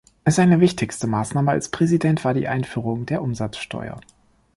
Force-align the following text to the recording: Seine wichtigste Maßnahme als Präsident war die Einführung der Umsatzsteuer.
Seine 0.25 0.59
wichtigste 0.61 1.05
Maßnahme 1.05 1.51
als 1.51 1.69
Präsident 1.69 2.25
war 2.25 2.33
die 2.33 2.47
Einführung 2.47 3.05
der 3.05 3.21
Umsatzsteuer. 3.21 4.01